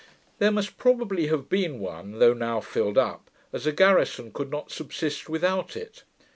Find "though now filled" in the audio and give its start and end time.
2.17-2.97